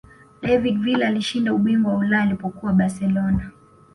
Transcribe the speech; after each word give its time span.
david 0.41 0.77
villa 0.83 1.07
alishinda 1.07 1.53
ubingwa 1.53 1.93
wa 1.93 1.99
ulaya 1.99 2.23
alipokuwa 2.23 2.73
barcelona 2.73 3.51